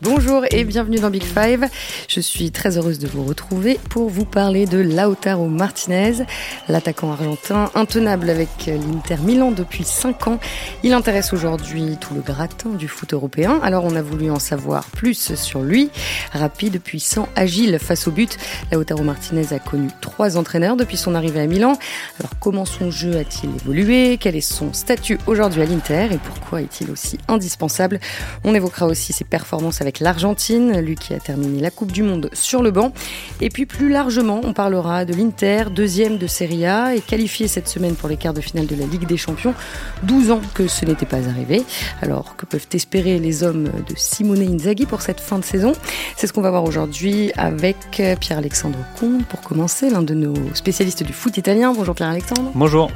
[0.00, 1.66] Bonjour et bienvenue dans Big Five.
[2.06, 6.24] Je suis très heureuse de vous retrouver pour vous parler de Lautaro Martinez,
[6.68, 10.38] l'attaquant argentin intenable avec l'Inter Milan depuis 5 ans.
[10.84, 13.58] Il intéresse aujourd'hui tout le gratin du foot européen.
[13.64, 15.90] Alors on a voulu en savoir plus sur lui.
[16.32, 18.38] Rapide, puissant, agile face au but.
[18.70, 21.76] Lautaro Martinez a connu trois entraîneurs depuis son arrivée à Milan.
[22.20, 24.16] Alors comment son jeu a-t-il évolué?
[24.20, 26.06] Quel est son statut aujourd'hui à l'Inter?
[26.12, 27.98] Et pourquoi est-il aussi indispensable?
[28.44, 32.02] On évoquera aussi ses performances avec avec l'Argentine, lui qui a terminé la Coupe du
[32.02, 32.92] Monde sur le banc.
[33.40, 37.68] Et puis plus largement, on parlera de l'Inter, deuxième de Serie A et qualifié cette
[37.68, 39.54] semaine pour les quarts de finale de la Ligue des Champions.
[40.02, 41.64] 12 ans que ce n'était pas arrivé.
[42.02, 45.72] Alors que peuvent espérer les hommes de Simone Inzaghi pour cette fin de saison?
[46.18, 47.76] C'est ce qu'on va voir aujourd'hui avec
[48.20, 51.72] Pierre-Alexandre Comte pour commencer, l'un de nos spécialistes du foot italien.
[51.72, 52.52] Bonjour Pierre-Alexandre.
[52.54, 52.90] Bonjour.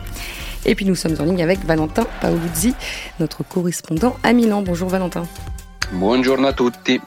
[0.66, 2.74] Et puis nous sommes en ligne avec Valentin Paoluzzi,
[3.18, 4.60] notre correspondant à Milan.
[4.60, 5.22] Bonjour Valentin.
[5.92, 6.98] Buongiorno a tutti.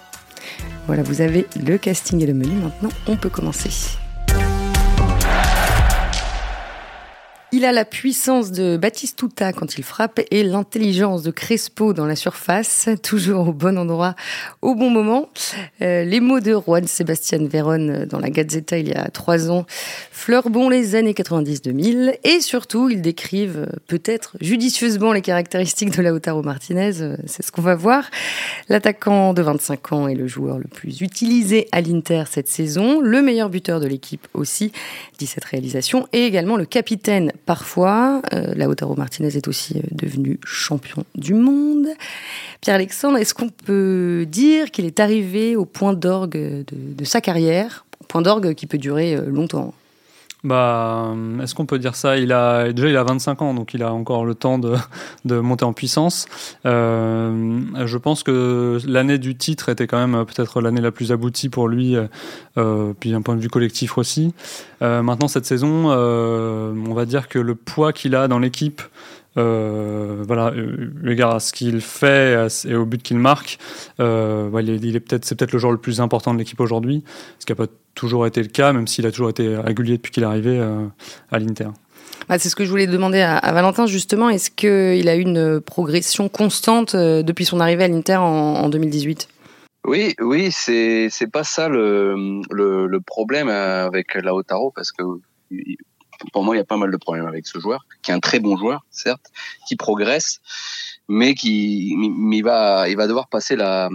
[0.85, 2.53] Voilà, vous avez le casting et le menu.
[2.55, 3.97] Maintenant, on peut commencer.
[7.57, 12.17] Il a la puissance de Batistuta quand il frappe et l'intelligence de Crespo dans la
[12.17, 14.13] surface, toujours au bon endroit,
[14.61, 15.29] au bon moment.
[15.81, 19.65] Euh, les mots de Juan Sebastian Veron dans la Gazzetta il y a trois ans
[20.11, 26.43] fleurent bon les années 90-2000 et surtout ils décrivent peut-être judicieusement les caractéristiques de Lautaro
[26.43, 26.91] Martinez,
[27.25, 28.11] c'est ce qu'on va voir.
[28.67, 33.21] L'attaquant de 25 ans est le joueur le plus utilisé à l'Inter cette saison, le
[33.21, 34.73] meilleur buteur de l'équipe aussi,
[35.19, 38.21] 17 réalisations, et également le capitaine parfois.
[38.33, 38.53] Euh,
[38.97, 41.87] Martinez est aussi euh, devenu champion du monde.
[42.61, 48.21] Pierre-Alexandre, est-ce qu'on peut dire qu'il est arrivé au point d'orgue de, sa carrière, point
[48.21, 49.73] d'orgue qui peut durer euh, longtemps?
[50.45, 52.17] Bah, est-ce qu'on peut dire ça?
[52.17, 54.75] Il a déjà il a 25 ans, donc il a encore le temps de,
[55.25, 56.27] de monter en puissance.
[56.65, 61.49] Euh, je pense que l'année du titre était quand même peut-être l'année la plus aboutie
[61.49, 61.95] pour lui,
[62.57, 64.33] euh, puis d'un point de vue collectif aussi.
[64.81, 68.81] Euh, maintenant cette saison, euh, on va dire que le poids qu'il a dans l'équipe
[69.37, 70.53] euh, voilà,
[71.05, 73.57] égard à ce qu'il fait et au but qu'il marque,
[73.99, 77.03] euh, il est, peut-être, c'est peut-être le joueur le plus important de l'équipe aujourd'hui,
[77.39, 80.11] ce qui n'a pas toujours été le cas, même s'il a toujours été régulier depuis
[80.11, 80.85] qu'il est arrivé euh,
[81.31, 81.69] à l'Inter.
[82.29, 84.29] Bah, c'est ce que je voulais demander à, Valentin justement.
[84.29, 89.29] Est-ce qu'il a eu une progression constante depuis son arrivée à l'Inter en, 2018
[89.87, 95.03] oui, oui, c'est c'est pas ça le, le, le problème avec Lautaro parce que
[96.35, 98.19] pour moi, il y a pas mal de problèmes avec ce joueur, qui est un
[98.19, 99.27] très bon joueur, certes,
[99.69, 100.41] qui progresse,
[101.07, 103.89] mais qui il va il va devoir passer la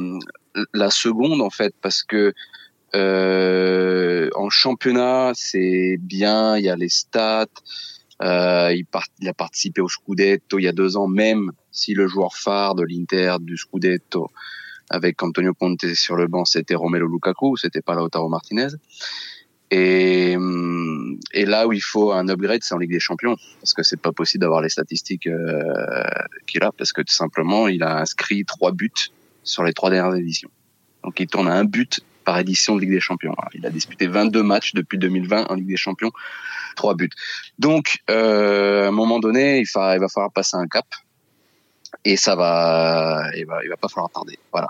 [0.73, 2.33] la seconde en fait parce que
[2.95, 7.45] euh, en championnat c'est bien, il y a les stats,
[8.23, 12.35] euh, il a participé au Scudetto il y a deux ans, même si le joueur
[12.37, 14.31] phare de l'Inter du Scudetto
[14.89, 18.69] avec Antonio Conte sur le banc c'était Romelu Lukaku, c'était pas Lautaro Martinez.
[19.71, 20.37] Et,
[21.33, 24.01] et là où il faut un upgrade, c'est en Ligue des Champions, parce que c'est
[24.01, 26.03] pas possible d'avoir les statistiques euh,
[26.47, 28.91] qu'il a, parce que tout simplement, il a inscrit trois buts
[29.45, 30.51] sur les trois dernières éditions.
[31.05, 33.35] Donc il tourne à un but par édition de Ligue des Champions.
[33.55, 36.11] Il a disputé 22 matchs depuis 2020 en Ligue des Champions,
[36.77, 37.11] trois buts.
[37.59, 40.87] Donc euh, à un moment donné, il, va, falloir passer un cap,
[42.05, 44.39] et ça va, il va, va pas falloir tarder.
[44.53, 44.69] Voilà.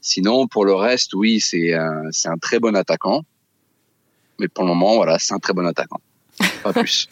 [0.00, 3.22] Sinon, pour le reste, oui, c'est un, c'est un très bon attaquant.
[4.42, 6.00] Mais pour le moment, voilà, c'est un très bon attaquant.
[6.64, 7.08] Pas plus.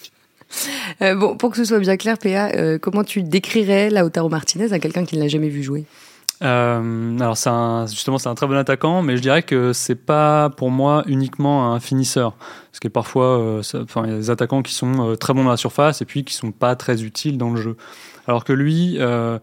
[1.00, 4.72] Euh, bon, pour que ce soit bien clair, PA, euh, comment tu décrirais Lautaro Martinez
[4.72, 5.84] à quelqu'un qui ne l'a jamais vu jouer?
[6.42, 7.50] Euh, alors c'est
[7.91, 11.72] justement c'est un très bon attaquant, mais je dirais que c'est pas pour moi uniquement
[11.72, 15.44] un finisseur, parce que parfois, enfin il y a des attaquants qui sont très bons
[15.44, 17.76] dans la surface et puis qui sont pas très utiles dans le jeu.
[18.30, 19.38] Alors que lui, euh,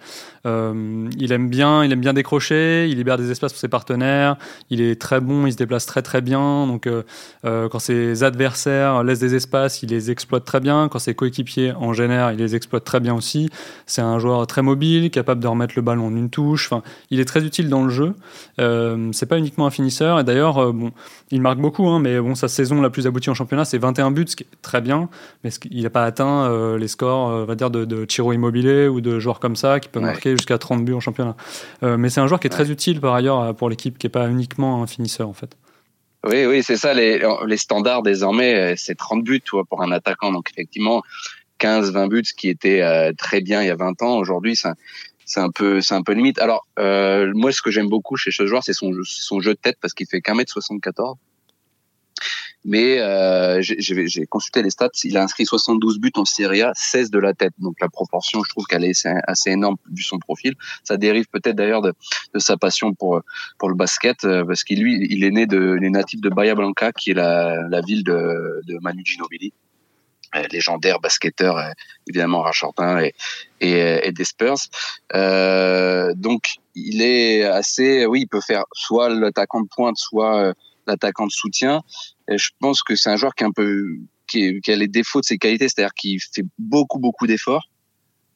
[0.47, 4.37] euh, il aime bien, il aime bien décrocher, il libère des espaces pour ses partenaires,
[4.69, 6.65] il est très bon, il se déplace très très bien.
[6.67, 7.03] Donc euh,
[7.43, 10.87] quand ses adversaires laissent des espaces, il les exploite très bien.
[10.89, 13.49] Quand ses coéquipiers en génère, il les exploite très bien aussi.
[13.85, 16.71] C'est un joueur très mobile, capable de remettre le ballon en une touche.
[16.71, 18.13] Enfin, il est très utile dans le jeu.
[19.11, 20.19] c'est pas uniquement un finisseur.
[20.19, 20.91] Et d'ailleurs, bon,
[21.31, 24.11] il marque beaucoup, hein, mais bon, sa saison la plus aboutie en championnat, c'est 21
[24.11, 25.09] buts, ce qui est très bien,
[25.43, 29.01] mais il n'a pas atteint les scores, on va dire, de, de Chiro Immobilier ou
[29.01, 31.35] de joueurs comme ça qui peuvent marquer jusqu'à 30 buts en championnat.
[31.83, 34.05] Euh, mais c'est un joueur qui est très utile par ailleurs euh, pour l'équipe, qui
[34.05, 35.57] n'est pas uniquement un finisseur en fait.
[36.25, 36.93] Oui, oui, c'est ça.
[36.93, 40.31] Les, les, standards désormais, euh, c'est 30 buts pour un attaquant.
[40.31, 41.03] Donc effectivement,
[41.59, 45.49] 15-20 buts, ce qui était très bien il y a 20 ans, aujourd'hui, c'est un
[45.49, 46.39] peu, c'est un peu limite.
[46.39, 49.77] Alors moi, ce que j'aime beaucoup chez ce joueur, c'est son, son jeu de tête
[49.81, 51.17] parce qu'il fait qu'un mètre 74
[52.65, 54.89] mais euh, j'ai consulté les stats.
[55.03, 57.53] Il a inscrit 72 buts en Serie A, 16 de la tête.
[57.59, 60.53] Donc la proportion, je trouve qu'elle est assez énorme vu son profil.
[60.83, 61.93] Ça dérive peut-être d'ailleurs de,
[62.33, 63.21] de, sa passion pour
[63.57, 66.29] pour le basket, euh, parce qu'il lui, il est né de, il est natif de
[66.29, 69.53] Bahia Blanca, qui est la, la ville de, de Manu Ginobili
[70.35, 71.71] euh, légendaire basketteur euh,
[72.05, 73.13] évidemment argentin et,
[73.61, 74.57] et, et des Spurs.
[75.15, 80.53] Euh, donc il est assez, oui, il peut faire soit l'attaquant de pointe, soit
[80.87, 81.81] l'attaquant de soutien.
[82.29, 83.97] Je pense que c'est un joueur qui est un peu
[84.27, 87.69] qui, qui, a les défauts de ses qualités, c'est-à-dire qu'il fait beaucoup beaucoup d'efforts.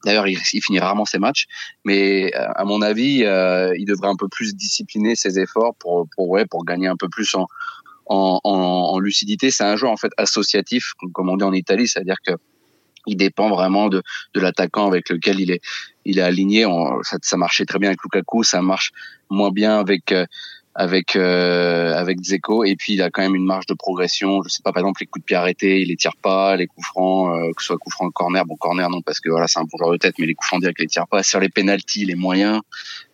[0.05, 1.45] D'ailleurs, il, finit rarement ses matchs,
[1.85, 6.29] mais à mon avis, euh, il devrait un peu plus discipliner ses efforts pour pour
[6.29, 7.45] ouais pour gagner un peu plus en
[8.07, 9.51] en, en, lucidité.
[9.51, 12.33] C'est un joueur en fait associatif, comme on dit en Italie, c'est-à-dire que
[13.07, 15.61] il dépend vraiment de, de l'attaquant avec lequel il est
[16.05, 16.65] il est aligné.
[17.03, 18.91] Ça, ça, marchait très bien avec Lukaku, ça marche
[19.29, 20.25] moins bien avec euh,
[20.73, 24.41] avec euh, avec Zeko et puis il a quand même une marge de progression.
[24.43, 26.67] Je sais pas par exemple les coups de pied arrêtés il les tire pas les
[26.67, 28.45] coups francs euh, que ce soit coups francs corner.
[28.45, 30.47] Bon corner non parce que voilà c'est un bon joueur de tête mais les coups
[30.47, 31.23] francs direct il les tire pas.
[31.23, 32.61] Sur les penalties les moyens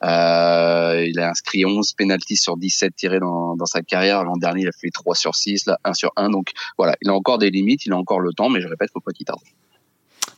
[0.03, 4.23] euh, il a inscrit 11 penalties sur 17 tirés dans, dans sa carrière.
[4.23, 7.09] L'an dernier il a fait 3 sur 6 là 1 sur 1 donc voilà il
[7.09, 9.25] a encore des limites il a encore le temps mais je répète faut pas qu'il
[9.25, 9.39] tarde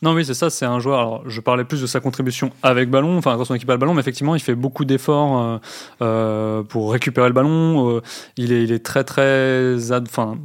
[0.01, 0.99] non, oui, c'est ça, c'est un joueur.
[0.99, 3.79] Alors, je parlais plus de sa contribution avec ballon, enfin, quand son équipe a le
[3.79, 5.57] ballon, mais effectivement, il fait beaucoup d'efforts euh,
[6.01, 7.97] euh, pour récupérer le ballon.
[7.97, 8.01] Euh,
[8.37, 9.75] il, est, il est très, très.
[10.01, 10.37] Enfin,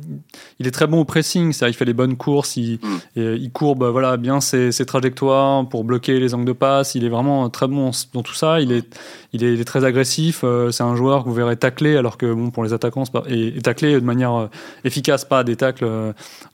[0.59, 3.21] il est très bon au pressing, c'est-à-dire il fait les bonnes courses, il, mm.
[3.37, 6.97] il courbe voilà, bien ses, ses, trajectoires pour bloquer les angles de passe.
[6.97, 8.61] Il est vraiment très bon dans tout ça.
[8.61, 8.99] Il est,
[9.33, 10.45] il est, il est très agressif.
[10.73, 13.57] C'est un joueur que vous verrez tacler, alors que bon, pour les attaquants, pas, et,
[13.57, 14.49] et, tacler de manière
[14.83, 15.87] efficace, pas des tacles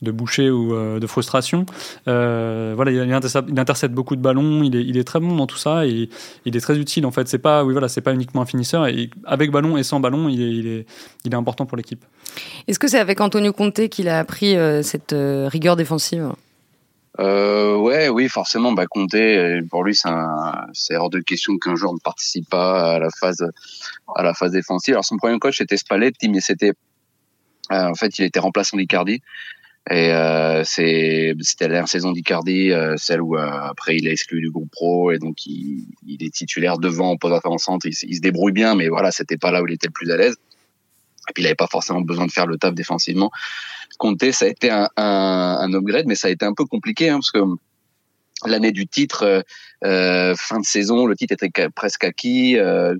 [0.02, 1.64] de boucher ou de frustration.
[2.04, 5.86] voilà il, intercepte, beaucoup de ballons, il est, il est, très bon dans tout ça
[5.86, 6.08] et
[6.44, 7.28] il est très utile en fait.
[7.28, 8.86] C'est pas, oui, voilà, c'est pas uniquement un finisseur.
[8.86, 10.86] Et avec ballon et sans ballon, il est, il est,
[11.24, 12.04] il est important pour l'équipe.
[12.68, 16.32] Est-ce que c'est avec Antonio Conte qu'il a appris euh, cette euh, rigueur défensive?
[17.18, 18.72] Euh, ouais, oui, forcément.
[18.72, 19.16] Bah, Conte,
[19.68, 23.44] pour lui, c'est hors de question qu'un joueur ne participe pas à la phase,
[24.14, 24.94] à la phase défensive.
[24.94, 26.72] Alors, son premier coach était Spalletti, mais c'était,
[27.70, 29.22] en fait, il était remplaçant d'Icardi.
[29.88, 31.34] Et euh, c'était
[31.68, 35.18] la saison d'Icardi, euh, celle où euh, après il est exclu du groupe pro et
[35.18, 37.86] donc il, il est titulaire devant en centre.
[37.86, 40.10] Il, il, se débrouille bien, mais voilà, c'était pas là où il était le plus
[40.10, 40.36] à l'aise.
[41.28, 43.30] Et puis il avait pas forcément besoin de faire le taf défensivement.
[43.98, 47.08] Conte, ça a été un, un, un upgrade, mais ça a été un peu compliqué
[47.08, 47.40] hein, parce que
[48.46, 49.44] l'année du titre,
[49.84, 52.58] euh, fin de saison, le titre était presque acquis.
[52.58, 52.94] Euh,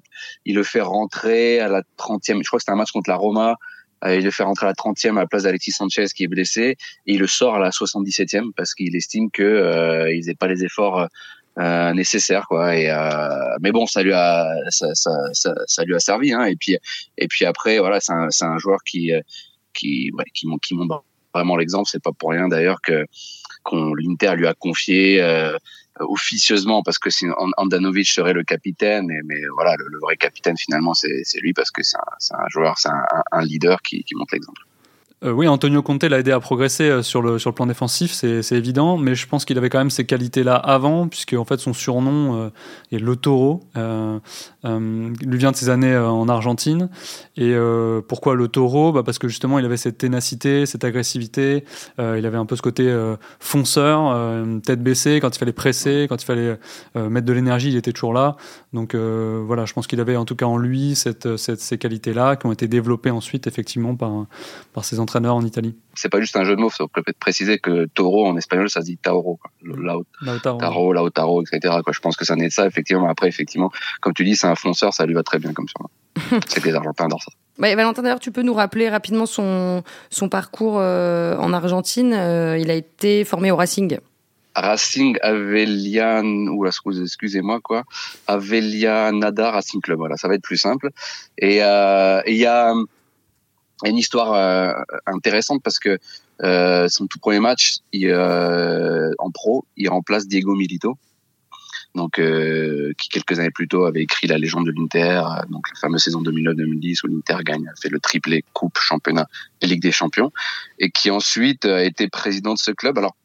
[0.45, 3.17] il le fait rentrer à la 30e, je crois que c'était un match contre la
[3.17, 3.57] Roma.
[4.05, 6.29] Euh, il le fait rentrer à la 30e à la place d'Alexis Sanchez qui est
[6.29, 6.77] blessé
[7.07, 10.65] et il le sort à la 77e parce qu'il estime que euh, il pas les
[10.65, 11.09] efforts
[11.59, 12.77] euh, nécessaires quoi.
[12.77, 16.45] Et euh, mais bon ça lui a ça, ça, ça, ça lui a servi hein.
[16.45, 16.79] Et puis
[17.19, 19.13] et puis après voilà c'est un, un joueur qui
[19.75, 21.05] qui ouais, qui, qui montre
[21.35, 21.89] vraiment l'exemple.
[21.91, 23.07] C'est pas pour rien d'ailleurs que
[23.63, 25.57] qu'on l'Inter lui a confié euh,
[25.99, 27.11] officieusement parce que
[27.57, 31.97] Andanovic serait le capitaine, mais, voilà, le, vrai capitaine finalement c'est lui parce que c'est
[31.97, 32.91] un, joueur, c'est
[33.33, 34.63] un, leader qui, qui l'exemple.
[35.23, 38.13] Euh, oui, Antonio Conte l'a aidé à progresser euh, sur le, sur le plan défensif,
[38.13, 41.59] c'est évident, mais je pense qu'il avait quand même ces qualités-là avant, puisque en fait
[41.61, 42.51] son surnom euh,
[42.91, 44.19] est le taureau, euh,
[44.65, 46.89] lui vient de ses années en Argentine.
[47.37, 47.55] Et
[48.09, 48.93] pourquoi le taureau?
[48.93, 51.65] Bah Parce que justement il avait cette ténacité, cette agressivité,
[51.99, 52.95] il avait un peu ce côté
[53.39, 54.15] fonceur,
[54.63, 56.59] tête baissée, quand il fallait presser, quand il fallait
[56.95, 58.37] mettre de l'énergie, il était toujours là.
[58.75, 62.37] Donc voilà, je pense qu'il avait en tout cas en lui cette, cette, ces qualités-là
[62.37, 64.27] qui ont été développées ensuite effectivement par,
[64.75, 65.77] par ses entraîneurs entraîneur en Italie.
[65.95, 68.71] C'est pas juste un jeu de mots, ça peut être préciser que taureau en espagnol
[68.71, 69.51] ça se dit tauro, quoi.
[70.23, 71.75] Lautaro, Lautaro, etc.
[71.83, 71.93] Quoi.
[71.93, 73.09] Je pense que ça naît de ça, effectivement.
[73.09, 76.37] Après, effectivement, comme tu dis, c'est un fonceur, ça lui va très bien comme ça.
[76.47, 77.33] c'est que les Argentins adorent ça.
[77.59, 82.15] Bah, Valentin, d'ailleurs, tu peux nous rappeler rapidement son, son parcours euh, en Argentine.
[82.15, 83.99] Euh, il a été formé au Racing.
[84.55, 87.85] Racing Avelian, ou excusez-moi quoi,
[88.29, 89.99] Nada Racing Club.
[89.99, 90.91] Voilà, ça va être plus simple.
[91.39, 92.73] Et euh, il y a
[93.89, 94.73] une histoire euh,
[95.07, 95.99] intéressante parce que
[96.43, 100.97] euh, son tout premier match il, euh, en pro, il remplace Diego Milito,
[101.95, 105.79] donc euh, qui quelques années plus tôt avait écrit la légende de l'Inter, donc la
[105.79, 109.27] fameuse saison 2009-2010 où l'Inter gagne, fait le triplé Coupe, Championnat
[109.61, 110.33] et Ligue des Champions,
[110.79, 112.97] et qui ensuite a été président de ce club.
[112.97, 113.17] Alors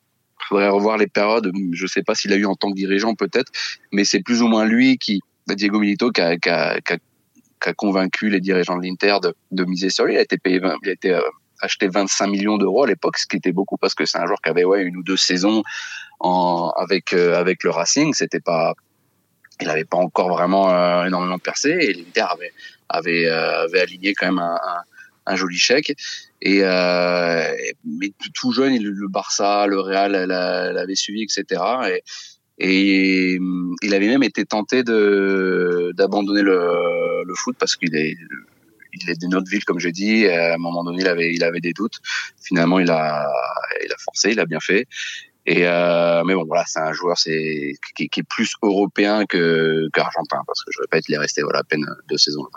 [0.50, 1.52] faudrait revoir les périodes.
[1.72, 3.52] Je sais pas s'il a eu en tant que dirigeant peut-être,
[3.92, 6.98] mais c'est plus ou moins lui qui, Diego Milito, qui a, qui a, qui a
[7.66, 9.18] a convaincu les dirigeants de l'Inter
[9.52, 10.14] de, miser sur lui.
[10.14, 11.22] Il a été payé, il a été euh,
[11.62, 14.42] acheté 25 millions d'euros à l'époque, ce qui était beaucoup parce que c'est un joueur
[14.42, 15.64] qui avait une ou deux saisons
[16.78, 18.14] avec euh, avec le Racing.
[18.14, 18.74] C'était pas,
[19.62, 22.52] il n'avait pas encore vraiment euh, énormément percé et l'Inter avait
[22.90, 24.40] avait, aligné quand même
[25.26, 25.96] un, joli chèque.
[26.42, 31.62] Et mais tout jeune, le Barça, le Real l'avait suivi, etc.
[31.90, 32.04] Et,
[32.58, 33.38] et
[33.82, 38.16] il avait même été tenté de d'abandonner le, le foot parce qu'il est
[39.02, 40.28] il est d'une autre ville, comme je dis.
[40.28, 42.00] À un moment donné, il avait, il avait des doutes.
[42.42, 43.30] Finalement, il a,
[43.84, 44.88] il a forcé, il a bien fait.
[45.46, 49.88] Et euh, mais bon, voilà, c'est un joueur c'est qui, qui, est plus européen que
[49.94, 52.48] qu'argentin parce que je répète, il est resté voilà à peine deux saisons.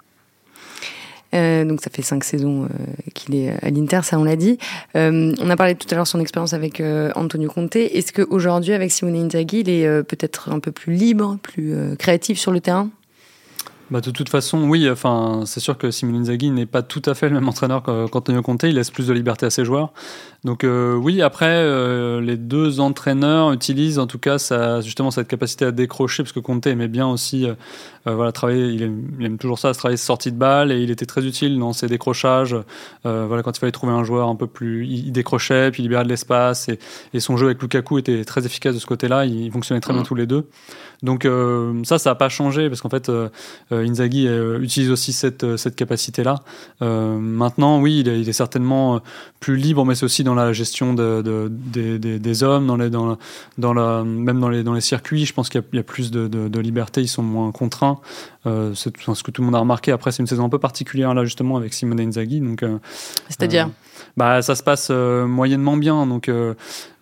[1.34, 2.68] Euh, donc ça fait cinq saisons euh,
[3.14, 4.58] qu'il est à l'Inter, ça on l'a dit.
[4.96, 7.76] Euh, on a parlé tout à l'heure de son expérience avec euh, Antonio Conte.
[7.76, 12.38] Est-ce qu'aujourd'hui, avec Simone Inzaghi, il est euh, peut-être un peu plus libre, plus créatif
[12.38, 12.90] sur le terrain?
[13.90, 14.88] Bah, de toute façon, oui.
[14.90, 18.42] Enfin, c'est sûr que Simone Inzaghi n'est pas tout à fait le même entraîneur qu'Antonio
[18.42, 18.64] Conte.
[18.64, 19.92] Il laisse plus de liberté à ses joueurs.
[20.44, 24.38] Donc euh, oui, après, euh, les deux entraîneurs utilisent en tout cas
[24.82, 27.54] justement cette capacité à décrocher, parce que Conte aimait bien aussi euh,
[28.06, 31.24] voilà, travailler, il aime, toujours ça, travailler ses sorties de balles, et il était très
[31.26, 32.56] utile dans ses décrochages.
[33.04, 34.86] voilà, quand il fallait trouver un joueur un peu plus...
[34.86, 36.78] Il, décrochait, puis il libérait de l'espace, et,
[37.12, 40.02] et, son jeu avec Lukaku était très efficace de ce côté-là, ils fonctionnaient très bien
[40.02, 40.06] mmh.
[40.06, 40.48] tous les deux.
[41.02, 41.28] Donc
[41.84, 43.10] ça, ça n'a pas changé, parce qu'en fait,
[43.82, 44.26] Inzaghi
[44.60, 46.42] utilise aussi cette, cette capacité-là.
[46.80, 49.00] maintenant, oui, il est, il est certainement
[49.40, 52.90] plus libre, mais c'est aussi dans la gestion de, de, des, des, hommes, dans les,
[52.90, 53.18] dans,
[53.56, 55.26] dans la, même dans les, dans les circuits.
[55.26, 58.00] Je pense qu'il y, y, a plus de, de, liberté, ils sont moins contraints.
[58.46, 59.92] Euh, c'est ce que tout le monde a remarqué.
[59.92, 62.40] Après, c'est une saison un peu particulière là justement avec Simone Inzaghi.
[62.40, 62.78] Donc, euh,
[63.28, 66.06] c'est-à-dire euh, bah, ça se passe euh, moyennement bien.
[66.06, 66.30] Donc,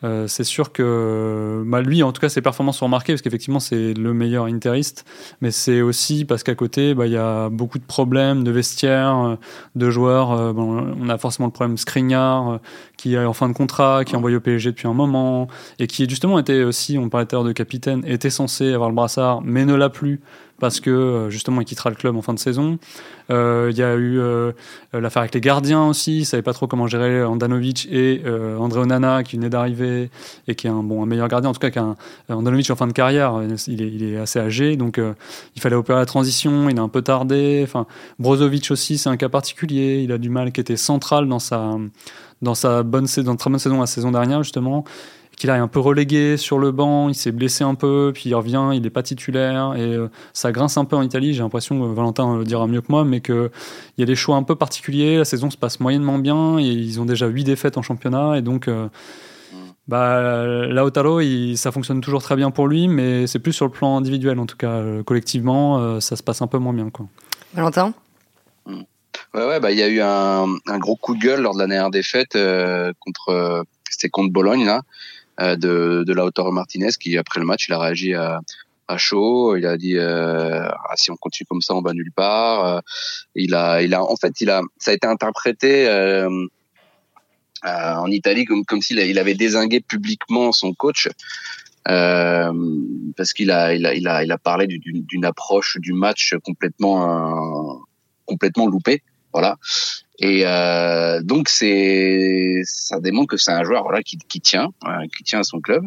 [0.04, 3.22] euh, euh, c'est sûr que bah, lui, en tout cas, ses performances sont remarquées parce
[3.22, 5.04] qu'effectivement, c'est le meilleur interiste.
[5.40, 9.36] Mais c'est aussi parce qu'à côté, bah, il y a beaucoup de problèmes de vestiaire,
[9.74, 10.54] de joueurs.
[10.54, 12.60] Bon, on a forcément le problème Skriniar
[12.96, 15.48] qui est en fin de contrat, qui est envoyé au PSG depuis un moment
[15.78, 18.94] et qui justement était aussi, on parlait tout à de capitaine, était censé avoir le
[18.94, 20.20] brassard, mais ne l'a plus
[20.58, 22.78] parce que euh, justement il quittera le club en fin de saison.
[23.30, 24.52] Euh, il y a eu euh,
[24.92, 28.22] l'affaire avec les gardiens aussi, il savait pas trop comment gérer Andanovic et
[28.58, 29.85] André Onana qui venait d'arriver
[30.48, 31.96] et qui est un bon un meilleur gardien en tout cas qu'un
[32.28, 35.00] Andanovic en fin de carrière, il est, il est assez âgé donc
[35.54, 37.60] il fallait opérer la transition, il a un peu tardé.
[37.64, 37.86] Enfin
[38.18, 41.76] Brozovic aussi c'est un cas particulier, il a du mal qui était central dans sa
[42.42, 44.84] dans sa bonne dans très bonne saison la saison dernière justement
[45.36, 48.34] qu'il a un peu relégué sur le banc, il s'est blessé un peu, puis il
[48.34, 51.34] revient, il n'est pas titulaire, et euh, ça grince un peu en Italie.
[51.34, 53.50] J'ai l'impression, Valentin le dira mieux que moi, mais qu'il
[53.98, 55.18] y a des choix un peu particuliers.
[55.18, 58.66] La saison se passe moyennement bien, ils ont déjà 8 défaites en championnat, et donc.
[58.68, 58.88] Euh,
[59.88, 63.70] bah, Lautaro, il, ça fonctionne toujours très bien pour lui, mais c'est plus sur le
[63.70, 64.70] plan individuel, en tout cas.
[64.70, 66.90] Euh, collectivement, ça se passe un peu moins bien.
[66.90, 67.06] Quoi.
[67.54, 67.94] Valentin?
[68.66, 71.60] Ouais, ouais, bah, il y a eu un, un, gros coup de gueule lors de
[71.60, 72.36] la dernière défaite
[73.00, 74.82] contre, c'était contre Bologne, là.
[75.38, 78.40] Euh, de, de Lautaro Martinez qui après le match il a réagi à,
[78.88, 79.56] à chaud.
[79.56, 82.64] Il a dit euh, ah, si on continue comme ça, on va nulle part.
[82.64, 82.80] Euh,
[83.34, 86.46] il a, il a, en fait, il a, ça a été interprété euh, euh,
[87.66, 91.08] en Italie comme comme s'il il avait désingué publiquement son coach.
[91.84, 97.80] parce qu'il a, il a, il a, il a parlé d'une approche du match complètement,
[98.26, 99.02] complètement loupée.
[99.32, 99.56] Voilà.
[100.18, 105.06] Et euh, donc c'est ça démontre que c'est un joueur voilà qui, qui tient, hein,
[105.14, 105.84] qui tient à son club.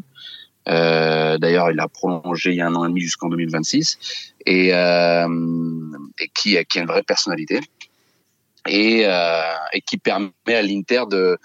[0.68, 3.98] Euh, D'ailleurs, il a prolongé il y a un an et demi jusqu'en 2026
[4.46, 5.28] et, euh,
[6.20, 7.60] et qui, qui a une vraie personnalité
[8.68, 9.42] et, euh,
[9.74, 11.40] et qui permet à l'Inter de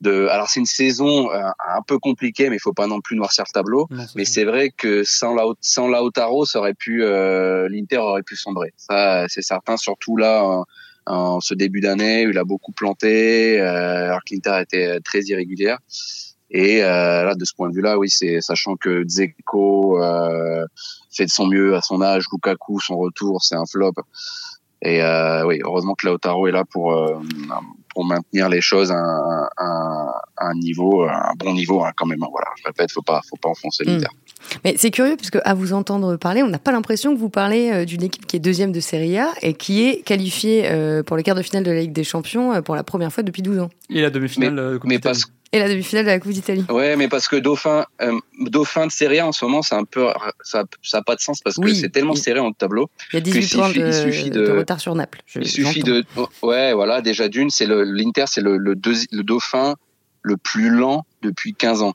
[0.00, 3.16] de, alors c'est une saison euh, un peu compliquée, mais il faut pas non plus
[3.16, 3.88] noircir le tableau.
[4.14, 8.36] mais c'est vrai que sans, la, sans Lautaro, ça aurait pu, euh, l'Inter aurait pu
[8.36, 8.72] sombrer.
[8.76, 9.76] Ça, c'est certain.
[9.76, 10.64] Surtout là,
[11.06, 12.22] en ce début d'année.
[12.22, 15.78] Il a beaucoup planté, euh, alors que l'Inter était très irrégulière.
[16.50, 20.64] Et euh, là, de ce point de vue-là, oui, c'est sachant que Dzeko euh,
[21.10, 23.94] fait de son mieux à son âge, Lukaku, son retour, c'est un flop.
[24.82, 27.18] Et euh, oui, heureusement que Lautaro est là pour euh,
[27.96, 32.22] pour maintenir les choses à un, un, un niveau, un bon niveau hein, quand même.
[32.22, 33.88] Hein, voilà, je répète, faut pas faut pas enfoncer mm.
[33.88, 34.08] l'Inter.
[34.64, 37.70] Mais c'est curieux parce qu'à vous entendre parler, on n'a pas l'impression que vous parlez
[37.72, 41.16] euh, d'une équipe qui est deuxième de Serie A et qui est qualifiée euh, pour
[41.16, 43.40] les quarts de finale de la Ligue des Champions euh, pour la première fois depuis
[43.40, 43.70] 12 ans.
[43.88, 45.22] Et la demi-finale de Coupe d'Italie.
[45.52, 46.64] Et la demi-finale de la Coupe d'Italie.
[46.68, 47.86] Ouais, mais parce que Dauphin,
[48.40, 50.08] Dauphin de Serie A en ce moment, c'est un peu,
[50.42, 52.90] ça, ça a pas de sens parce que c'est tellement serré en tableau.
[53.12, 55.22] Il y a 18 points de, de, retard sur Naples.
[55.36, 56.04] il suffit de,
[56.42, 59.76] ouais, voilà, déjà d'une, c'est l'Inter, c'est le, le, le Dauphin
[60.22, 61.94] le plus lent depuis 15 ans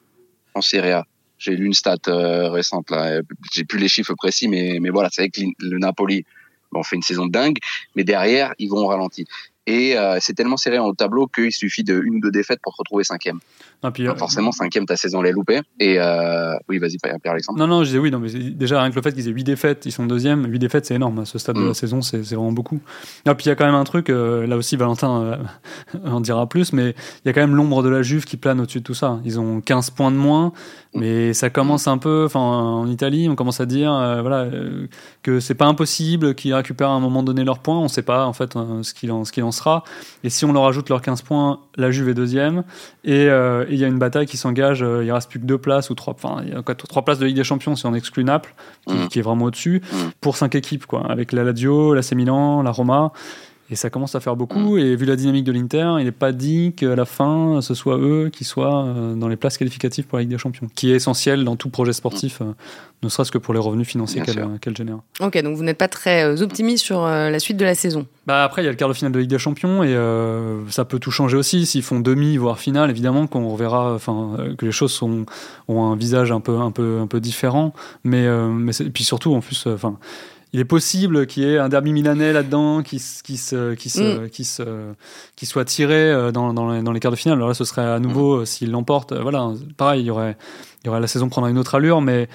[0.53, 1.05] en Serie A.
[1.37, 3.19] J'ai lu une stat euh, récente là,
[3.51, 6.23] j'ai plus les chiffres précis, mais mais voilà, c'est avec le Napoli.
[6.71, 7.57] on fait une saison dingue,
[7.95, 9.25] mais derrière ils vont au ralenti.
[9.67, 12.73] Et euh, c'est tellement serré au tableau qu'il suffit de une ou deux défaites pour
[12.73, 13.39] se retrouver cinquième.
[13.83, 15.61] Non, puis, forcément, cinquième, ta saison l'est loupée.
[15.79, 17.59] Et euh, oui, vas-y, Pierre-Alexandre.
[17.59, 18.11] Non, non, je disais oui.
[18.11, 20.45] Non, mais déjà, rien que le fait qu'ils aient huit défaites, ils sont deuxième.
[20.45, 21.19] Huit défaites, c'est énorme.
[21.19, 21.75] À ce stade de la mm.
[21.75, 22.79] saison, c'est vraiment beaucoup.
[23.25, 25.39] Et puis il y a quand même un truc, euh, là aussi, Valentin
[26.05, 28.59] en dira plus, mais il y a quand même l'ombre de la Juve qui plane
[28.59, 29.19] au-dessus de tout ça.
[29.25, 30.53] Ils ont 15 points de moins,
[30.93, 33.91] mais ça commence un peu, enfin, en Italie, on commence à dire,
[34.21, 34.47] voilà,
[35.23, 37.79] que c'est pas impossible qu'ils récupèrent à un moment donné leurs points.
[37.79, 39.83] On sait pas, en fait, ce qu'il en, en, sera.
[40.23, 42.63] Et si on leur ajoute leurs 15 points, la Juve est deuxième.
[43.03, 44.83] Et il y a une bataille qui s'engage.
[44.83, 46.13] Euh, il reste plus que deux places ou trois.
[46.13, 48.53] Enfin, il y a trois places de Ligue des Champions si on exclut Naples,
[48.87, 49.95] qui, qui est vraiment au-dessus, mmh.
[50.19, 53.11] pour cinq équipes, quoi, avec la Lazio, l'AC Milan, la Roma.
[53.71, 54.75] Et ça commence à faire beaucoup.
[54.75, 54.79] Mm.
[54.79, 57.97] Et vu la dynamique de l'Inter, il n'est pas dit qu'à la fin, ce soit
[57.97, 60.95] eux qui soient euh, dans les places qualificatives pour la Ligue des Champions, qui est
[60.95, 62.43] essentiel dans tout projet sportif, mm.
[62.43, 62.53] euh,
[63.03, 64.99] ne serait-ce que pour les revenus financiers qu'elle génère.
[65.21, 68.43] Ok, donc vous n'êtes pas très euh, optimiste sur la suite de la saison bah
[68.43, 69.95] Après, il y a le quart de finale de Ligue des Champions et
[70.69, 71.65] ça peut tout changer aussi.
[71.65, 73.97] S'ils font demi, voire finale, évidemment qu'on reverra
[74.57, 75.25] que les choses sont,
[75.67, 77.73] ont un visage un peu, un peu, un peu différent.
[78.03, 79.97] Mais, mais puis surtout, en plus, enfin
[80.53, 84.25] il est possible qu'il y ait un derby milanais là-dedans qui, qui, se, qui, se,
[84.25, 84.29] mm.
[84.29, 84.63] qui, se,
[85.35, 87.37] qui soit tiré euh, dans, dans, les, dans, les, quarts de finale.
[87.37, 88.41] Alors là, ce serait à nouveau, mm.
[88.41, 90.35] euh, s'il l'emporte, euh, voilà, pareil, il y, aurait,
[90.83, 92.27] il y aurait la saison prendra une autre allure, mais,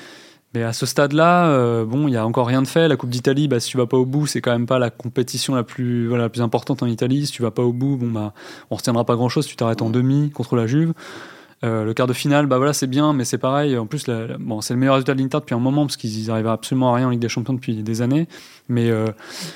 [0.54, 2.88] mais à ce stade-là, bon, il n'y a encore rien de fait.
[2.88, 4.88] La Coupe d'Italie, bah, si tu vas pas au bout, c'est quand même pas la
[4.88, 7.26] compétition la plus, voilà, la plus importante en Italie.
[7.26, 8.32] Si tu vas pas au bout, bon, bah,
[8.70, 9.46] on retiendra pas grand-chose.
[9.46, 9.92] Tu t'arrêtes en mm.
[9.92, 10.94] demi contre la Juve.
[11.66, 13.76] Euh, le quart de finale, bah voilà, c'est bien, mais c'est pareil.
[13.76, 14.06] En plus,
[14.38, 16.96] bon, c'est le meilleur résultat de l'Inter depuis un moment parce qu'ils arrivent absolument à
[16.96, 18.28] rien en Ligue des Champions depuis des années.
[18.68, 19.06] Mais euh,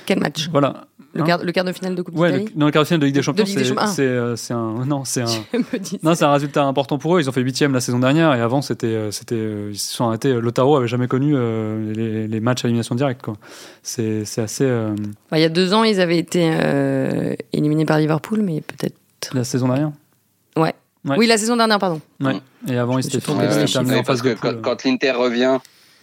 [0.07, 0.49] quel match?
[0.50, 0.87] Voilà.
[1.12, 2.47] Le, quart, le quart de finale de Coupe d'Italie?
[2.55, 5.26] non, le quart de finale de Ligue des Champions, c'est euh, un non, c'est un
[6.02, 7.21] non, c'est un résultat important pour eux.
[7.21, 10.33] Ils ont fait huitième la saison dernière et avant c'était c'était ils se sont arrêtés.
[10.33, 11.35] Lotaro avait jamais connu
[11.93, 13.35] les, les, matchs à élimination directe quoi.
[13.83, 14.64] C'est assez.
[15.33, 16.49] Il y a deux ans, ils avaient été
[17.52, 18.95] éliminés par Liverpool, mais peut-être.
[19.35, 19.90] La saison dernière.
[20.57, 20.75] Ouais.
[21.04, 22.00] Oui, la saison dernière, pardon.
[22.69, 24.61] Et avant, ils étaient terminé en phase de poule.
[24.61, 25.59] Quand, l'Inter revient,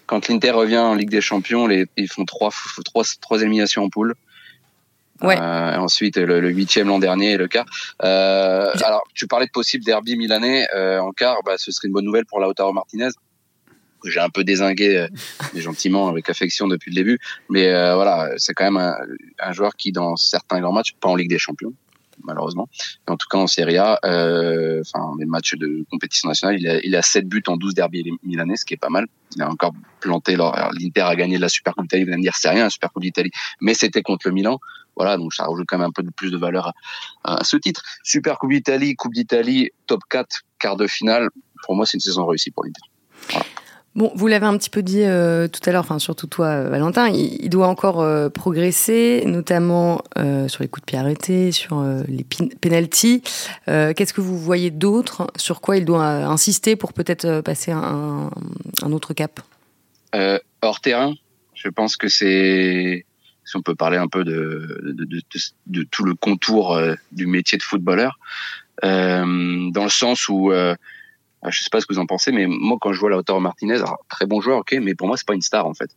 [0.06, 2.52] quand l'Inter revient en Ligue des Champions, les, ils font trois,
[2.84, 4.16] trois, trois éliminations en poule.
[5.22, 5.38] Ouais.
[5.40, 7.66] Euh, ensuite, le huitième l'an dernier et le quart.
[8.04, 11.38] Euh, alors, tu parlais de possible derby milanais euh, en quart.
[11.44, 13.10] Bah, ce serait une bonne nouvelle pour Lautaro Martinez
[14.02, 15.08] que j'ai un peu désingué euh,
[15.56, 17.20] gentiment avec affection depuis le début.
[17.50, 18.96] Mais euh, voilà, c'est quand même un,
[19.40, 21.74] un, joueur qui, dans certains grands matchs, pas en Ligue des Champions,
[22.28, 22.70] malheureusement.
[23.08, 26.68] Mais en tout cas, en Serie A, euh, enfin, les matchs de compétition nationale, il
[26.68, 29.08] a, il a 7 buts en 12 derbies milanais, ce qui est pas mal.
[29.36, 30.36] Il a encore planté.
[30.36, 32.04] L'Inter a gagné la Super Coupe d'Italie.
[32.04, 33.32] Vous allez me dire, c'est rien, la Super Coupe d'Italie.
[33.62, 34.60] Mais c'était contre le Milan.
[34.96, 36.74] Voilà, donc ça rajoute quand même un peu de plus de valeur
[37.24, 37.84] à, ce titre.
[38.04, 41.30] Super Coupe d'Italie, Coupe d'Italie, top 4, quart de finale.
[41.64, 42.82] Pour moi, c'est une saison réussie pour l'Inter.
[43.30, 43.46] Voilà.
[43.98, 46.70] Bon, vous l'avez un petit peu dit euh, tout à l'heure, enfin surtout toi, euh,
[46.70, 50.04] Valentin, il, doit encore euh, progresser, notamment
[50.48, 52.24] sur les coups de pied arrêtés, sur les
[52.62, 53.24] penalties.
[53.66, 55.32] Qu'est-ce que vous voyez d'autre?
[55.36, 58.30] Sur quoi il doit insister pour peut-être passer un,
[58.84, 59.40] autre cap?
[60.62, 61.16] Hors terrain,
[61.56, 63.04] je pense que c'est,
[63.46, 65.24] si on peut parler un peu de,
[65.90, 66.80] tout le contour
[67.12, 68.20] du métier de footballeur,
[68.84, 70.52] dans le sens où
[71.46, 73.82] je sais pas ce que vous en pensez, mais moi, quand je vois Lautaro Martinez,
[74.10, 75.90] très bon joueur, ok, mais pour moi, c'est pas une star, en fait.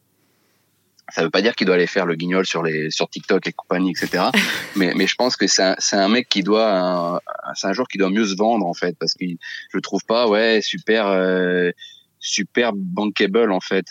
[1.13, 3.53] Ça veut pas dire qu'il doit aller faire le guignol sur les, sur TikTok et
[3.53, 4.27] compagnie, etc.
[4.77, 7.21] mais, mais je pense que c'est un, c'est un mec qui doit,
[7.55, 10.05] c'est un joueur qui doit mieux se vendre, en fait, parce que je le trouve
[10.05, 11.71] pas, ouais, super, euh,
[12.21, 13.87] super bankable, en fait.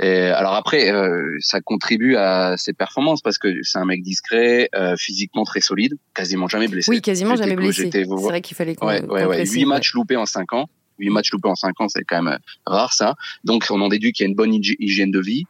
[0.00, 4.68] Et alors après, euh, ça contribue à ses performances parce que c'est un mec discret,
[4.76, 6.88] euh, physiquement très solide, quasiment jamais blessé.
[6.88, 7.90] Oui, quasiment jamais blessé.
[7.90, 8.86] C'est vrai qu'il fallait qu'on.
[8.86, 9.44] Ouais, ouais, ouais.
[9.44, 10.68] 8 matchs loupés en 5 ans.
[10.98, 13.14] 8 matchs loupés en 5 ans, c'est quand même rare ça.
[13.44, 15.44] Donc on en déduit qu'il y a une bonne hygiène de vie.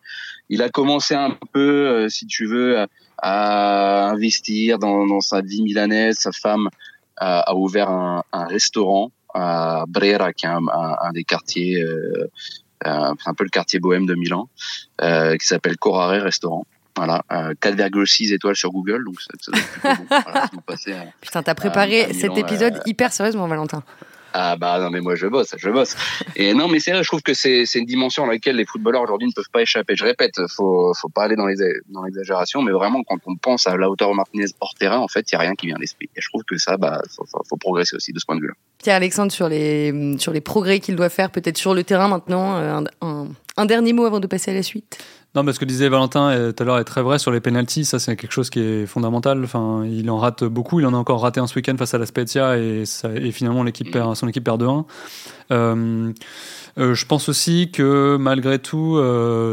[0.48, 2.86] Il a commencé un peu, euh, si tu veux,
[3.22, 6.16] à investir dans, sa vie milanaise.
[6.18, 6.68] Sa femme
[7.16, 12.30] a, ouvert un, restaurant à Brera, qui est un, des quartiers, euh,
[12.86, 14.48] euh, un peu le quartier bohème de Milan,
[15.02, 16.66] euh, qui s'appelle Corare Restaurant.
[16.96, 19.04] Voilà, 4,6 étoiles sur Google,
[21.20, 23.84] Putain, t'as préparé cet épisode hyper sérieusement, Valentin.
[24.32, 25.96] Ah bah non mais moi je bosse, je bosse.
[26.36, 29.02] Et non mais c'est vrai, je trouve que c'est une dimension dans laquelle les footballeurs
[29.02, 29.96] aujourd'hui ne peuvent pas échapper.
[29.96, 31.56] Je répète, faut faut pas aller dans les
[31.88, 35.34] dans l'exagération, mais vraiment quand on pense à Lautaro Martinez hors terrain, en fait, il
[35.34, 36.08] y a rien qui vient à l'esprit.
[36.16, 38.54] Et je trouve que ça, bah, faut, progresser aussi de ce point de vue-là.
[38.78, 42.56] Pierre Alexandre sur les sur les progrès qu'il doit faire peut-être sur le terrain maintenant.
[42.58, 43.24] Euh,
[43.56, 44.98] un dernier mot avant de passer à la suite?
[45.34, 47.40] Non, mais ce que disait Valentin euh, tout à l'heure est très vrai sur les
[47.40, 47.84] penalties.
[47.84, 49.44] Ça, c'est quelque chose qui est fondamental.
[49.44, 50.80] Enfin, il en rate beaucoup.
[50.80, 52.84] Il en a encore raté un ce week-end face à la Spezia et,
[53.30, 54.84] finalement l'équipe perd, son équipe perd 2-1.
[55.50, 56.12] Euh,
[56.76, 59.00] euh, je pense aussi que malgré tout,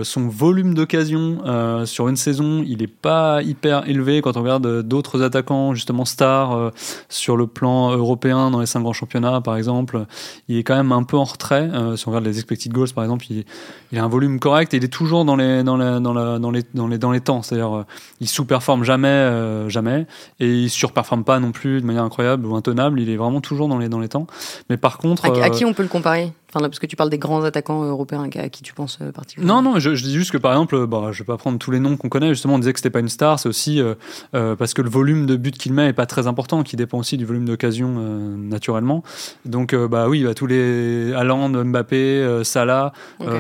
[0.03, 5.23] son volume d'occasion sur une saison, il n'est pas hyper élevé quand on regarde d'autres
[5.23, 6.71] attaquants, justement stars,
[7.09, 10.05] sur le plan européen dans les cinq grands championnats, par exemple.
[10.47, 11.69] Il est quand même un peu en retrait.
[11.95, 13.43] si on regarde les expected goals, par exemple, il,
[13.91, 16.39] il, a un volume correct et il est toujours dans les, dans la, dans la,
[16.39, 17.41] dans les, dans les, dans les temps.
[17.41, 17.83] C'est-à-dire,
[18.21, 20.07] il sous-performe jamais, jamais,
[20.39, 23.01] et il surperforme pas non plus de manière incroyable ou intenable.
[23.01, 24.27] Il est vraiment toujours dans les, dans les temps.
[24.69, 26.31] Mais par contre, à, à qui on peut le comparer?
[26.61, 29.61] Parce que tu parles des grands attaquants européens à qui tu penses euh, particulièrement.
[29.61, 31.79] Non, non, je, dis juste que par exemple, bah, je vais pas prendre tous les
[31.79, 32.29] noms qu'on connaît.
[32.29, 33.95] Justement, on disait que c'était pas une star, c'est aussi euh,
[34.33, 36.97] euh, parce que le volume de buts qu'il met est pas très important, qui dépend
[36.97, 37.89] aussi du volume d'occasion
[38.37, 39.03] naturellement.
[39.45, 42.93] Donc, bah oui, bah, tous les Haaland, Mbappé, Salah,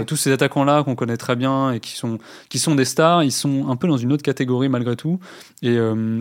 [0.05, 3.31] tous ces attaquants-là qu'on connaît très bien et qui sont qui sont des stars, ils
[3.31, 5.19] sont un peu dans une autre catégorie malgré tout.
[5.61, 5.75] Et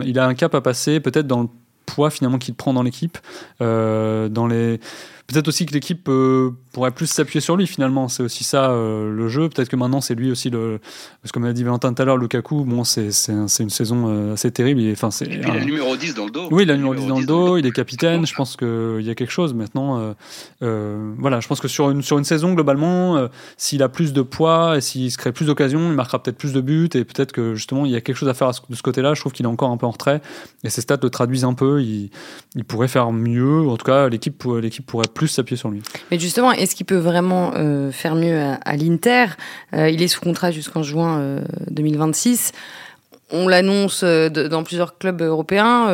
[0.05, 1.49] il a un cap à passer, peut-être dans le
[1.85, 3.17] poids finalement qu'il prend dans l'équipe,
[3.59, 4.79] dans les
[5.27, 8.09] Peut-être aussi que l'équipe euh, pourrait plus s'appuyer sur lui finalement.
[8.09, 9.49] C'est aussi ça euh, le jeu.
[9.49, 10.79] Peut-être que maintenant c'est lui aussi le.
[11.21, 14.33] Parce que comme a dit Valentin tout à l'heure, Lukaku, bon, c'est une saison euh,
[14.33, 14.81] assez terrible.
[14.81, 15.25] Il enfin, c'est.
[15.25, 16.47] Il a le numéro 10 dans le dos.
[16.51, 17.57] Oui, il a le numéro 10 dans le dos.
[17.57, 18.27] Il est capitaine.
[18.27, 20.15] Je pense qu'il y a quelque chose maintenant.
[20.61, 24.77] voilà, je pense que sur une sur une saison globalement, s'il a plus de poids
[24.77, 27.55] et s'il se crée plus d'occasions, il marquera peut-être plus de buts et peut-être que
[27.55, 29.15] justement il y a quelque chose à faire de ce côté-là.
[29.15, 30.21] Je trouve qu'il est encore un peu en retrait
[30.63, 31.81] et ses stats le traduisent un peu.
[31.81, 32.11] Il,
[32.55, 33.67] il pourrait faire mieux.
[33.67, 35.81] En tout cas, l'équipe l'équipe pourrait plus s'appuyer sur lui.
[36.11, 39.25] Mais justement, est-ce qu'il peut vraiment euh, faire mieux à, l'Inter?
[39.73, 42.51] Euh, Il est sous contrat jusqu'en juin 2026.
[42.53, 45.87] Euh, On l'annonce dans plusieurs clubs européens.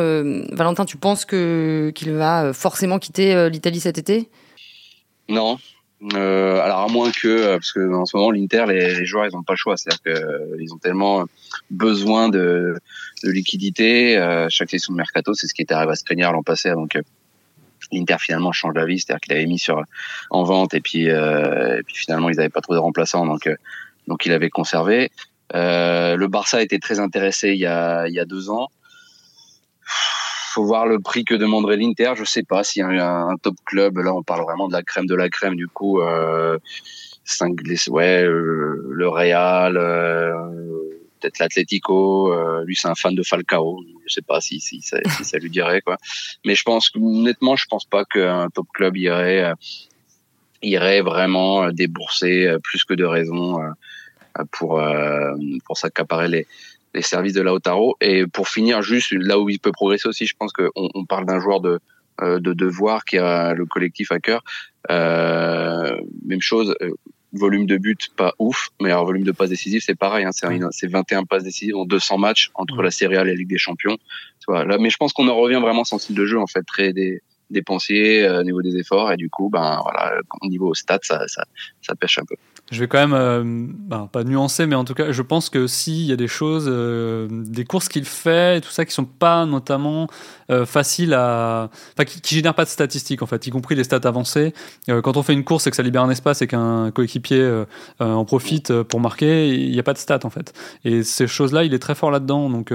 [0.52, 4.28] Valentin, tu penses que qu'il va forcément quitter l'Italie cet été?
[5.28, 5.56] Non.
[6.12, 9.54] alors à moins que, parce que en ce moment l'Inter, les, joueurs ils n'ont pas
[9.54, 11.24] le choix, c'est-à-dire qu'ils ont tellement
[11.70, 12.76] besoin de,
[13.22, 14.18] de liquidité.
[14.50, 16.98] chaque session de mercato, c'est ce qui était arrivé à Skriniar l'an passé, donc
[17.92, 19.82] l'Inter finalement change d'avis, c'est-à-dire qu'il avait mis sur
[20.30, 23.56] en vente et puis euh, finalement ils n'avaient pas trop de remplaçants donc euh,
[24.08, 25.10] donc il avait conservé.
[25.54, 28.68] Euh, le Barça était très intéressé il y a il y a deux ans.
[30.54, 32.12] Faut voir le prix que demanderait l'Inter.
[32.16, 33.96] Je sais pas s'il y a un, top club.
[33.98, 35.56] Là, on parle vraiment de la crème de la crème.
[35.56, 35.98] Du coup,
[37.24, 39.76] cinq, ouais, euh, le Real,
[41.22, 42.32] peut-être l'Atlético.
[42.32, 43.80] Euh, lui, c'est un fan de Falcao.
[44.06, 44.98] Je sais pas si, ça,
[45.38, 45.96] lui dirait quoi.
[46.44, 49.54] Mais je pense honnêtement, je pense pas qu'un top club irait euh,
[50.62, 53.58] irait vraiment euh, débourser plus que de raison
[54.50, 54.82] pour
[55.64, 56.46] pour s'accaparer les
[56.94, 57.96] les services de Lautaro.
[58.00, 61.26] Et pour finir, juste là où il peut progresser aussi, je pense qu'on on parle
[61.26, 61.80] d'un joueur de
[62.20, 64.42] de devoir qui a le collectif à cœur.
[64.90, 66.74] Même chose,
[67.32, 70.86] volume de buts pas ouf, mais alors volume de passes décisives c'est pareil, hein, c'est
[70.86, 73.98] 21 passes décisives en 200 matchs entre la Serie A et la Ligue des Champions.
[74.48, 76.92] Là, mais je pense qu'on en revient vraiment sans style de jeu en fait, très
[77.52, 81.24] dépensier euh, au niveau des efforts et du coup, ben voilà, au niveau stats, ça,
[81.26, 82.34] ça, pêche un peu.
[82.70, 85.66] Je vais quand même, euh, ben, pas nuancer, mais en tout cas, je pense que
[85.66, 89.04] s'il y a des choses, euh, des courses qu'il fait et tout ça qui sont
[89.04, 90.08] pas notamment
[90.66, 91.70] faciles à.
[92.06, 94.52] Qui, génèrent pas de statistiques, en fait, y compris les stats avancées.
[94.86, 97.64] quand on fait une course et que ça libère un espace et qu'un coéquipier
[98.00, 100.52] en profite pour marquer, il n'y a pas de stats, en fait.
[100.84, 102.50] Et ces choses-là, il est très fort là-dedans.
[102.50, 102.72] Donc.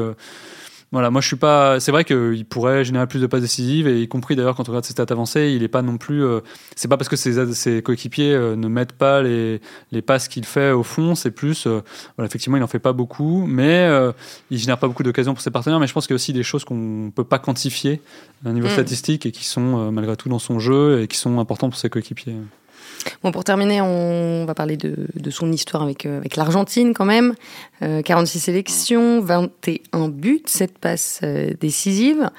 [0.94, 1.82] Voilà, moi je suis pas.
[1.82, 4.72] C'est vrai qu'il pourrait générer plus de passes décisives, et y compris d'ailleurs quand on
[4.72, 6.24] regarde ses stats avancées, il est pas non plus.
[6.24, 6.40] Euh,
[6.78, 9.60] c'est pas parce que ses, ses coéquipiers euh, ne mettent pas les,
[9.92, 11.68] les passes qu'il fait au fond, c'est plus.
[11.68, 11.82] Euh,
[12.16, 13.90] voilà, effectivement, il en fait pas beaucoup, mais
[14.50, 15.80] il génère pas beaucoup d'occasions pour ses partenaires.
[15.82, 18.02] Mais je pense qu'il y a aussi des choses qu'on peut pas quantifier
[18.46, 18.72] à niveau mm.
[18.72, 21.90] statistique et qui sont malgré tout dans son jeu et qui sont importants pour ses
[21.90, 22.36] coéquipiers.
[23.24, 27.34] Bon, pour terminer, on va parler de, son histoire avec, euh, avec l'Argentine quand même.
[27.80, 32.30] 46 euh, sélections, 21 buts, 7 passes euh, décisives.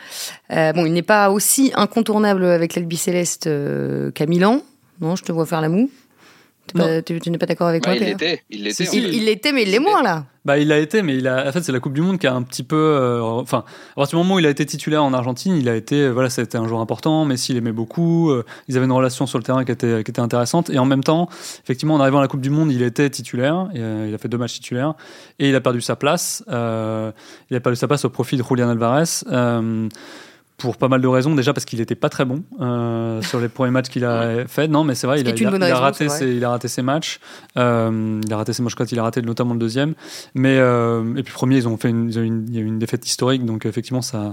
[0.50, 3.48] bon, il n'est pas aussi incontournable avec l'Albi Céleste
[4.14, 4.62] qu'à Milan.
[5.00, 5.90] Non, je te vois faire la moue.
[6.74, 8.84] Tu, n'es pas d'accord avec bah, moi Il l'était, il l'était.
[8.84, 10.24] il l'était, mais il l'est moins là.
[10.48, 12.26] Bah, il a été, mais il a, en fait, c'est la Coupe du Monde qui
[12.26, 15.04] a un petit peu, euh, enfin, à partir du moment où il a été titulaire
[15.04, 17.26] en Argentine, il a été, euh, voilà, c'était un joueur important.
[17.26, 18.30] Messi l'aimait beaucoup.
[18.30, 20.70] Euh, ils avaient une relation sur le terrain qui était, qui était intéressante.
[20.70, 21.28] Et en même temps,
[21.62, 23.68] effectivement, en arrivant à la Coupe du Monde, il était titulaire.
[23.74, 24.94] Et, il a fait deux matchs titulaires
[25.38, 26.42] et il a perdu sa place.
[26.48, 29.24] il a perdu sa place au profit de Julian Alvarez
[30.58, 31.34] pour pas mal de raisons.
[31.34, 34.66] Déjà parce qu'il était pas très bon euh, sur les premiers matchs qu'il a fait.
[34.66, 37.20] Non, mais c'est vrai, il a, il, raté ses, il a raté ses matchs.
[37.56, 39.94] Euh, il a raté ses matchs quand il a raté notamment le deuxième.
[40.34, 43.06] Mais euh, et puis premier, ils ont fait une, il y a eu une défaite
[43.06, 44.32] historique, donc effectivement ça,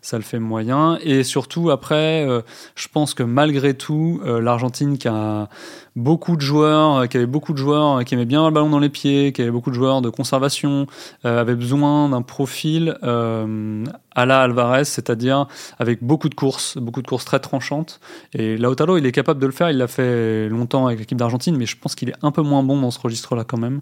[0.00, 0.98] ça le fait moyen.
[1.02, 2.40] Et surtout après, euh,
[2.74, 5.50] je pense que malgré tout, euh, l'Argentine qui a
[5.94, 8.88] beaucoup de joueurs, qui avait beaucoup de joueurs qui aimaient bien le ballon dans les
[8.88, 10.86] pieds, qui avait beaucoup de joueurs de conservation,
[11.24, 15.46] avait besoin d'un profil à la Alvarez, c'est-à-dire
[15.78, 18.00] avec beaucoup de courses, beaucoup de courses très tranchantes.
[18.32, 19.70] Et Lautaro, il est capable de le faire.
[19.70, 22.62] Il l'a fait longtemps avec l'équipe d'Argentine, mais je pense qu'il est un peu moins
[22.62, 23.80] bon dans ce registre-là quand même.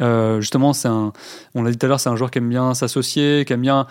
[0.00, 1.12] Euh, justement, c'est un,
[1.54, 3.62] on l'a dit tout à l'heure, c'est un joueur qui aime bien s'associer, qui aime
[3.62, 3.86] bien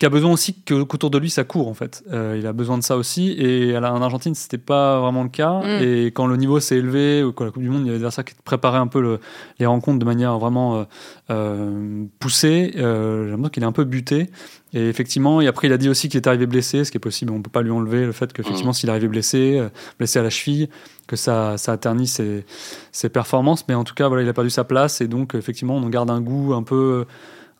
[0.00, 2.02] qui a besoin aussi qu'autour de lui ça court en fait.
[2.10, 5.60] Euh, il a besoin de ça aussi et en Argentine c'était pas vraiment le cas
[5.60, 5.82] mm.
[5.82, 8.02] et quand le niveau s'est élevé ou quand la Coupe du Monde il y avait
[8.02, 9.20] des ça qui préparait un peu le,
[9.58, 10.84] les rencontres de manière vraiment euh,
[11.28, 12.72] euh poussée.
[12.76, 14.30] Euh, j'ai l'impression qu'il est un peu buté
[14.72, 16.98] et effectivement et après il a dit aussi qu'il est arrivé blessé, ce qui est
[16.98, 17.30] possible.
[17.30, 18.74] On peut pas lui enlever le fait qu'effectivement mm.
[18.74, 20.70] s'il est arrivé blessé, euh, blessé à la cheville,
[21.08, 22.46] que ça ça a terni ses,
[22.90, 23.68] ses performances.
[23.68, 25.90] Mais en tout cas voilà il a perdu sa place et donc effectivement on en
[25.90, 27.04] garde un goût un peu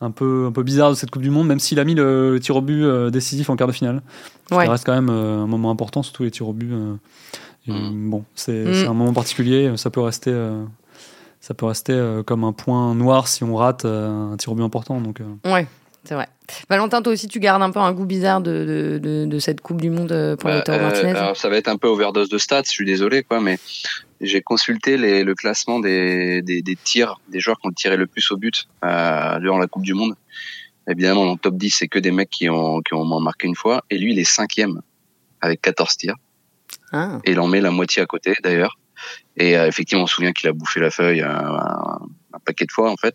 [0.00, 2.38] un peu, un peu bizarre de cette Coupe du Monde, même s'il a mis le,
[2.40, 4.02] tir au but euh, décisif en quart de finale.
[4.48, 6.72] Ça reste quand même euh, un moment important, surtout les tirs au but.
[6.72, 6.94] Euh,
[7.66, 8.10] mm.
[8.10, 8.88] Bon, c'est mm.
[8.88, 10.34] un moment particulier, ça peut rester,
[11.40, 15.00] ça peut rester comme un point noir si on rate un tir au but important.
[15.00, 15.66] Donc, ouais.
[16.02, 16.28] C'est vrai.
[16.70, 19.82] Valentin, toi aussi, tu gardes un peu un goût bizarre de, de, de, cette Coupe
[19.82, 21.12] du Monde pour bah, Martinez.
[21.34, 23.58] ça va être un peu overdose de stats, je suis désolé, quoi, mais
[24.20, 28.06] j'ai consulté les, le classement des, des, des, tirs, des joueurs qui ont tiré le
[28.06, 30.14] plus au but euh, durant la Coupe du Monde.
[30.88, 33.46] Évidemment, dans le top 10, c'est que des mecs qui ont, qui ont moins marqué
[33.46, 33.85] une fois.
[33.90, 34.80] Et lui, il est cinquième
[35.40, 36.16] avec 14 tirs.
[36.92, 37.18] Ah.
[37.24, 38.78] Et il en met la moitié à côté, d'ailleurs.
[39.37, 41.56] Et euh, effectivement, on se souvient qu'il a bouffé la feuille un,
[42.33, 43.14] un, paquet de fois, en fait.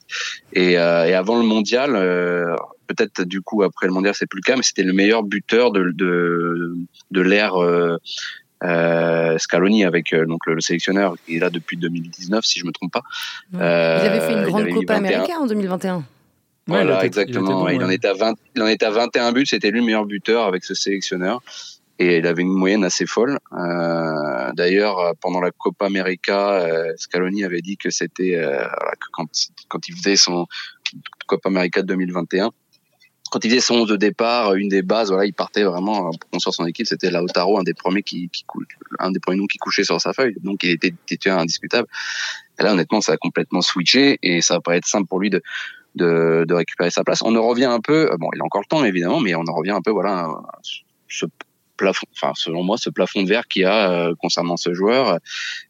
[0.53, 2.55] Et, euh, et avant le mondial, euh,
[2.87, 5.71] peut-être du coup après le mondial, c'est plus le cas, mais c'était le meilleur buteur
[5.71, 6.75] de, de,
[7.11, 7.55] de l'ère
[8.65, 12.65] euh, euh, Scaloni avec euh, donc le, sélectionneur qui est là depuis 2019 si je
[12.65, 13.03] me trompe pas.
[13.55, 16.03] Euh, il avait fait une grande Copa América en 2021.
[16.67, 17.69] Voilà, exactement.
[17.69, 19.45] Il, en était à 20, il en était à 21 buts.
[19.45, 21.43] C'était lui le meilleur buteur avec ce sélectionneur.
[21.99, 23.37] Et il avait une moyenne assez folle.
[23.53, 28.65] Euh, D'ailleurs, pendant la Copa América, euh, Scaloni avait dit que c'était euh,
[29.13, 29.27] quand,
[29.69, 30.47] quand il faisait son
[31.27, 32.49] Copa América 2021,
[33.35, 36.29] quand il faisait son 11 de départ, une des bases, voilà, il partait vraiment pour
[36.31, 36.87] construire son équipe.
[36.87, 38.45] C'était Lautaro, un des premiers qui, qui
[38.97, 40.37] un des premiers noms qui couchait sur sa feuille.
[40.41, 41.85] Donc, il était titulaire indiscutable.
[42.57, 45.29] Et là, honnêtement, ça a complètement switché et ça va pas être simple pour lui
[45.29, 45.41] de,
[45.95, 47.21] de, de récupérer sa place.
[47.23, 49.53] On en revient un peu, bon, il a encore le temps évidemment, mais on en
[49.53, 50.29] revient un peu, voilà,
[51.09, 51.25] ce
[51.75, 55.19] plafond, enfin selon moi, ce plafond de verre qu'il y a euh, concernant ce joueur.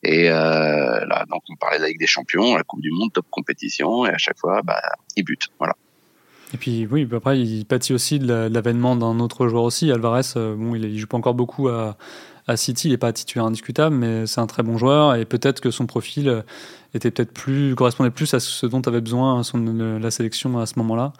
[0.04, 3.12] Et euh, là, donc on parlait de la Ligue des Champions, la Coupe du Monde,
[3.12, 4.80] top compétition, et à chaque fois, bah,
[5.16, 5.74] il bute, voilà.
[6.56, 9.92] Et puis oui, après il pâtit aussi de l'avènement d'un autre joueur aussi.
[9.92, 11.98] Alvarez, euh, bon, il, joue pas encore beaucoup à,
[12.48, 15.60] à City, il n'est pas titulaire indiscutable, mais c'est un très bon joueur et peut-être
[15.60, 16.44] que son profil euh,
[16.94, 19.58] était peut-être plus correspondait plus à ce dont avait besoin son,
[20.02, 21.12] la sélection à ce moment-là.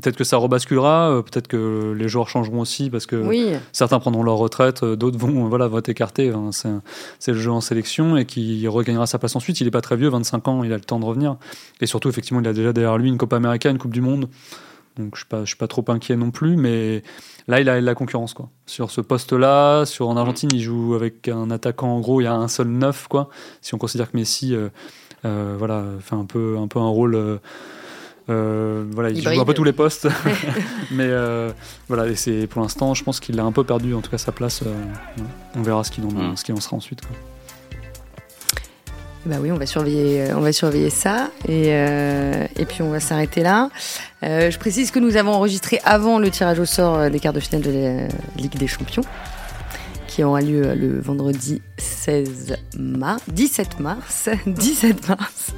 [0.00, 3.20] Peut-être que ça rebasculera, euh, peut-être que les joueurs changeront aussi parce que
[3.72, 6.28] certains prendront leur retraite, d'autres vont voilà vont être écartés.
[6.28, 6.50] Hein.
[7.18, 9.60] C'est le jeu en sélection et qui regagnera sa place ensuite.
[9.60, 11.34] Il n'est pas très vieux, 25 ans, il a le temps de revenir.
[11.80, 14.28] Et surtout, effectivement, il a déjà derrière lui une Copa América, une Coupe du Monde.
[14.96, 17.02] Donc je suis pas, suis pas trop inquiet non plus, mais
[17.48, 18.48] là il a la concurrence quoi.
[18.66, 22.28] Sur ce poste-là, sur en Argentine, il joue avec un attaquant en gros, il y
[22.28, 23.28] a un seul neuf quoi.
[23.60, 24.68] Si on considère que Messi, euh,
[25.24, 27.40] euh, voilà, fait un peu, un peu un rôle.
[28.30, 30.08] Euh, voilà, il, joue un peu tous les postes,
[30.92, 31.10] mais
[31.88, 34.18] voilà, et c'est pour l'instant, je pense qu'il a un peu perdu en tout cas
[34.18, 34.62] sa place.
[35.56, 36.36] on verra ce qu'il en, mm.
[36.36, 37.00] ce en sera ensuite.
[37.04, 37.16] Quoi.
[39.26, 43.00] Bah oui, on va surveiller, on va surveiller ça et, euh, et puis on va
[43.00, 43.70] s'arrêter là.
[44.22, 47.40] Euh, je précise que nous avons enregistré avant le tirage au sort des quarts de
[47.40, 49.02] finale de la Ligue des Champions
[50.14, 55.52] qui aura lieu le vendredi 16 mars, 17 mars, 17 mars.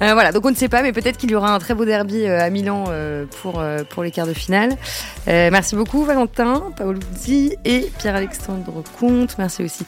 [0.00, 1.84] Euh, voilà, donc on ne sait pas, mais peut-être qu'il y aura un très beau
[1.84, 4.76] derby euh, à Milan euh, pour, pour les quarts de finale.
[5.26, 9.36] merci beaucoup Valentin, Paoluzzi et Pierre-Alexandre Comte.
[9.38, 9.84] Merci aussi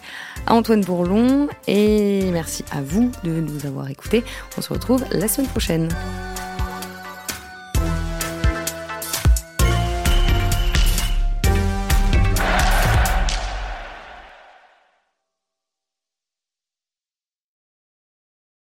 [0.49, 4.25] à Antoine Bourlon et merci à vous de nous avoir écoutés.
[4.59, 5.89] On se retrouve la semaine prochaine.